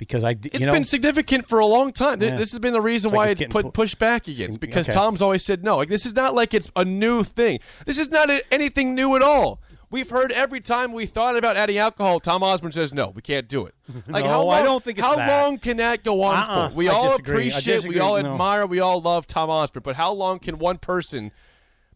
[0.00, 2.22] because I, It's you know, been significant for a long time.
[2.22, 2.34] Yeah.
[2.34, 4.58] This has been the reason It's like why it's it's put pu- pushed back against
[4.58, 4.96] because okay.
[4.96, 5.76] Tom's always said no.
[5.76, 7.60] Like this is not like it's a new thing.
[7.84, 9.60] This is not a, anything new at all.
[9.90, 13.46] We've heard every time we thought about adding alcohol, Tom Osborne says no, we can't
[13.46, 13.74] do it.
[14.08, 15.42] Like No, how long, I don't think it's how that.
[15.42, 16.68] long can that go on Uh-uh.
[16.70, 16.76] for?
[16.76, 17.50] We I all disagree.
[17.50, 18.32] Appreciate, we all No.
[18.32, 21.30] admire, we all love Tom Osborne, but how long can one person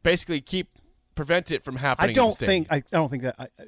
[0.02, 0.68] basically keep
[1.14, 2.10] prevent it from happening?
[2.10, 3.64] I don't think I, I don't think that I, I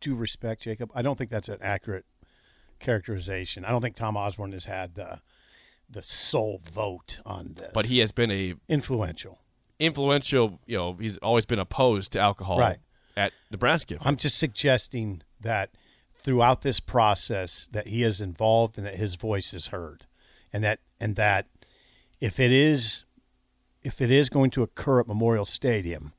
[0.00, 0.90] due respect, Jacob.
[0.94, 2.06] I don't think that's an accurate
[2.78, 3.64] characterization.
[3.64, 5.20] I don't think Tom Osborne has had the
[5.88, 7.70] the sole vote on this.
[7.72, 9.38] But he has been a influential.
[9.78, 10.60] influential.
[10.66, 12.78] You know, he's always been opposed to alcohol Right.
[13.16, 13.96] at Nebraska.
[14.00, 15.70] I'm just suggesting that
[16.12, 20.06] throughout this process that he is involved and that his voice is heard,
[20.52, 21.46] and that and that
[22.20, 23.04] if it is
[23.82, 26.12] if it is going to occur at Memorial Stadium,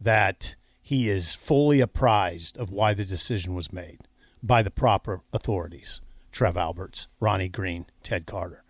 [0.00, 3.98] that he is fully apprised of why the decision was made
[4.42, 6.00] by the proper authorities,
[6.32, 8.62] Trev Alberts, Ronnie Green, Ted Carter.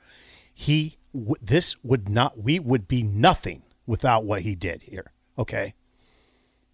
[0.53, 2.39] He w- this would not.
[2.39, 5.13] We would be nothing without what he did here.
[5.39, 5.75] Okay.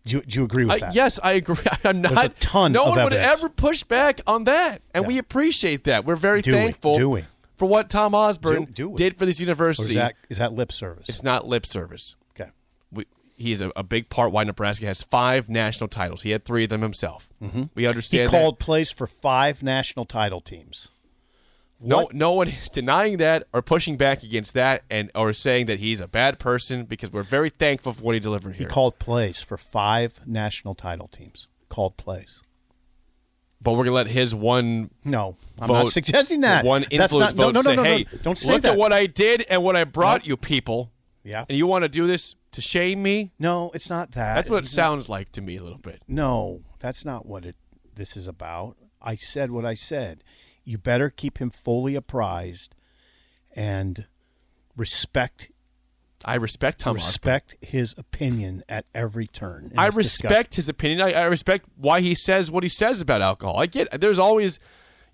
[0.04, 0.94] Do you, do you agree with that?
[0.94, 1.56] yes, I agree.
[1.84, 2.24] I'm not.
[2.24, 5.08] a ton No one would ever push back on that, and Yeah.
[5.08, 6.04] we appreciate that.
[6.04, 6.56] We're very Do we?
[6.56, 7.24] thankful Do we?
[7.56, 9.90] for what Tom Osborne Do- do did for this university.
[9.90, 11.08] is that is that lip service?
[11.08, 12.14] it's not lip service.
[13.36, 16.22] He's a, a big part why Nebraska has five national titles.
[16.22, 17.28] He had three of them himself.
[17.42, 17.64] Mm-hmm.
[17.74, 18.30] We understand.
[18.30, 18.64] He called that.
[18.64, 20.88] plays for five national title teams.
[21.78, 22.14] No, What?
[22.14, 26.00] no one is denying that or pushing back against that, and or saying that he's
[26.00, 28.66] a bad person because we're very thankful for what he delivered here.
[28.66, 31.48] He called plays for five national title teams.
[31.68, 32.42] Called plays.
[33.60, 36.64] but we're gonna let his one No, I'm vote, not suggesting that.
[36.64, 38.62] one That's influence not, no, vote no, no, say, no, no, hey, Don't say look
[38.62, 38.72] that.
[38.72, 40.90] at what I did and what I brought you people.
[41.24, 41.44] yeah.
[41.48, 43.32] And you want to do this to shame me?
[43.38, 44.34] No, it's not that.
[44.34, 46.02] That's what it He's sounds like to me a little bit.
[46.08, 47.56] No, that's not what it.
[47.94, 48.76] This is about.
[49.00, 50.24] I said what I said.
[50.64, 52.74] You better keep him fully apprised,
[53.54, 54.06] and
[54.76, 55.52] respect
[56.24, 59.72] I respect Tom respect his opinion at every turn.
[59.76, 60.56] I respect discussion.
[60.56, 61.00] his opinion.
[61.02, 63.58] I, I respect why he says what he says about alcohol.
[63.58, 64.58] I get there's always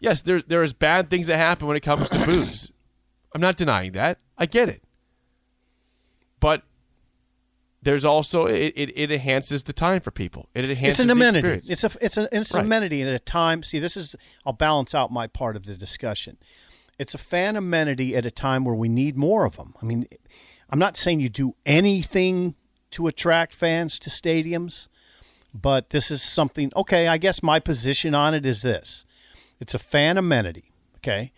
[0.01, 2.71] yes, there's there's bad things that happen when it comes to booze.
[3.35, 4.19] I'm not denying that.
[4.39, 4.83] I get it.
[6.41, 6.63] But
[7.83, 10.49] there's also it, it, it enhances the time for people.
[10.55, 11.39] It enhances It's an the amenity.
[11.39, 11.71] experience.
[11.71, 12.61] It's a it's a it's Right.
[12.61, 13.63] an amenity and at a time.
[13.63, 14.15] See, this is
[14.47, 16.39] I'll balance out my part of the discussion.
[16.99, 19.75] It's a fan amenity at a time where we need more of them.
[19.83, 20.07] I mean,
[20.71, 22.55] I'm not saying you do anything
[22.93, 24.89] to attract fans to stadiums,
[25.53, 26.71] but this is something.
[26.77, 29.05] Okay, I guess my position on it is this:
[29.59, 30.71] it's a fan amenity.
[30.99, 31.33] Okay,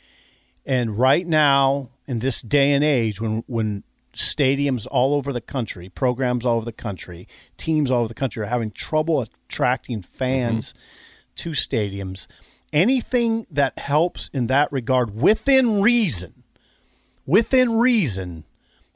[0.67, 5.89] and right now in this day and age, when when stadiums all over the country,
[5.89, 10.73] programs all over the country, teams all over the country are having trouble attracting fans
[10.73, 11.35] mm-hmm.
[11.37, 12.27] to stadiums,
[12.73, 16.45] anything that helps in that regard within reason,
[17.27, 18.45] within reason,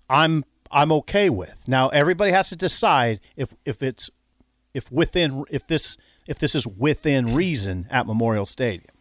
[0.09, 1.65] I'm I'm okay with.
[1.67, 4.11] Now everybody has to decide if if it's
[4.75, 8.95] if within if this if this is within reason at Memorial Stadium.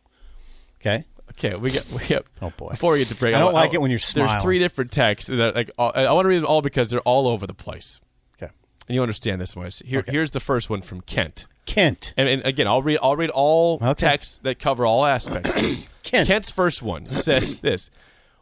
[0.80, 1.06] Okay?
[1.38, 2.26] Okay, we get we get.
[2.42, 2.70] Oh, boy.
[2.72, 4.32] Before we get to break, I don't wa- like it when you're smiling.
[4.32, 7.00] There's three different texts that like all- I want to read them all because they're
[7.02, 8.00] all over the place,
[8.42, 8.52] Okay.
[8.88, 9.70] and you understand this one.
[9.86, 10.12] Here, Okay.
[10.12, 11.46] here's the first one from Kent.
[11.68, 12.14] Kent.
[12.18, 12.98] And, and again, I'll read.
[13.04, 13.94] I'll read all Okay.
[14.08, 15.54] texts that cover all aspects.
[16.04, 16.28] Kent.
[16.28, 17.92] Kent's first one says this: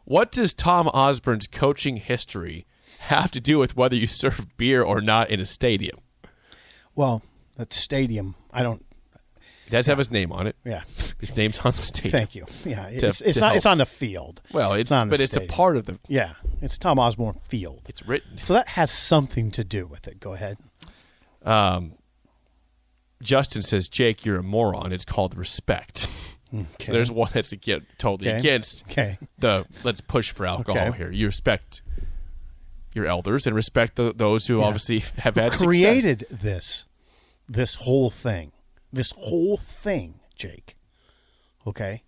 [0.04, 2.64] What does Tom Osborne's coaching history
[3.00, 5.98] have to do with whether you serve beer or not in a stadium?
[6.94, 7.22] Well,
[7.58, 8.84] that stadium, I don't
[9.66, 10.56] It does have his name on it.
[10.64, 10.82] yeah.
[11.20, 12.12] His name's on the stadium.
[12.12, 12.44] Thank you.
[12.64, 14.42] Yeah, To- it's, it's to not it's on the field.
[14.52, 15.98] Well, it's, not in the but it's a part of the.
[16.08, 17.82] Yeah, it's Tom Osborne Field.
[17.88, 18.38] It's written.
[18.42, 20.20] So that has something to do with it.
[20.20, 20.58] Go ahead.
[21.42, 21.92] Um,
[23.22, 24.92] Justin says, "Jake, you're a moron.
[24.92, 26.06] It's called respect."
[26.80, 28.38] So there's one that's again totally Okay.
[28.38, 29.18] against Okay.
[29.36, 30.96] the let's push for alcohol Okay.
[30.96, 31.10] here.
[31.10, 31.82] You respect
[32.94, 35.66] your elders and respect the, those who obviously have had success.
[35.66, 36.84] created this
[37.48, 38.52] this whole thing
[38.92, 40.75] this whole thing jake
[41.66, 42.02] okay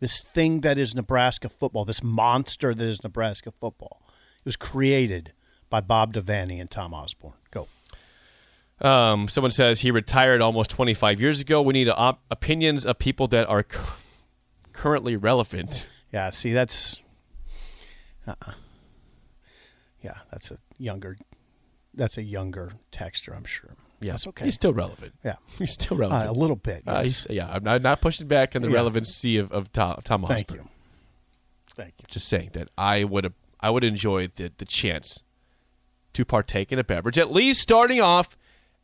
[0.00, 4.02] this thing that is nebraska football this monster that is nebraska football
[4.38, 5.32] it was created
[5.70, 7.66] by bob devaney and tom osborne go
[8.80, 11.60] Um, someone says he retired almost 25 years ago.
[11.60, 13.98] We need op- opinions of people that are cu-
[14.72, 15.88] currently relevant.
[16.12, 17.02] yeah see that's
[18.24, 18.52] uh-uh.
[20.00, 21.16] yeah that's a younger
[21.92, 25.14] that's a younger texture i'm sure Yeah, that's okay He's still relevant.
[25.24, 26.28] yeah He's still uh, relevant.
[26.30, 27.24] a little bit Uh, yes.
[27.24, 28.74] he's, yeah, I'm not, not pushing back on the Yeah.
[28.74, 30.60] relevancy of, of Tom, Tom thank Osborne.
[30.60, 30.68] you
[31.74, 35.22] thank you Just saying that I would I would enjoy the the chance
[36.14, 38.36] to partake in a beverage, at least starting off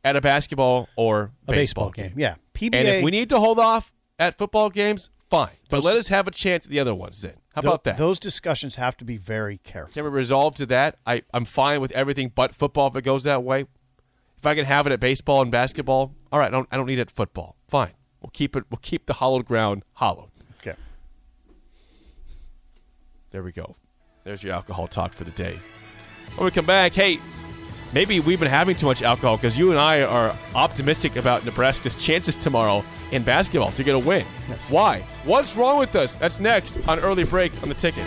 [0.05, 2.12] at a basketball or a baseball, game.
[2.16, 5.48] yeah PBA And if we need to hold off at football games, fine.
[5.70, 7.35] But let us have a chance at the other ones then.
[7.55, 7.96] How about that?
[7.98, 9.92] Those discussions have to be very careful.
[9.94, 10.98] Can we resolve to that?
[11.07, 13.66] I, I'm fine with everything but football if it goes that way.
[14.44, 16.48] If I can have it at baseball and basketball, all right.
[16.48, 17.57] I don't, I don't need it at football.
[17.66, 17.92] Fine.
[18.20, 18.64] We'll keep it.
[18.70, 20.28] We'll keep the hollowed ground hollowed.
[20.59, 20.76] Okay.
[23.30, 23.74] There we go.
[24.22, 25.59] There's your alcohol talk for the day.
[26.37, 27.20] When we come back, hey,
[27.94, 31.94] maybe we've been having too much alcohol because you and I are optimistic about Nebraska's
[31.94, 34.26] chances tomorrow in basketball to get a win.
[34.50, 34.70] Yes.
[34.70, 35.00] Why?
[35.24, 36.16] What's wrong with us?
[36.16, 38.04] That's next on early break on the ticket.